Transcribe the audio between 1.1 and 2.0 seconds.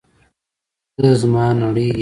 زما نړۍ یې!